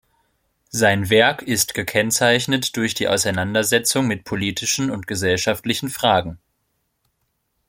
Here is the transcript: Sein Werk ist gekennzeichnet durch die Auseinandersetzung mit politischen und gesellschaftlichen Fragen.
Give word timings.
Sein 0.71 1.11
Werk 1.11 1.43
ist 1.43 1.75
gekennzeichnet 1.75 2.75
durch 2.75 2.95
die 2.95 3.07
Auseinandersetzung 3.07 4.07
mit 4.07 4.23
politischen 4.23 4.89
und 4.89 5.05
gesellschaftlichen 5.05 5.89
Fragen. 5.91 6.39